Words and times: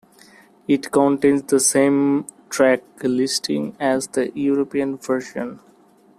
It 0.67 0.91
contains 0.91 1.43
the 1.43 1.59
same 1.59 2.25
track 2.49 2.81
listing 3.03 3.77
as 3.79 4.07
the 4.07 4.31
European 4.33 4.97
version. 4.97 5.59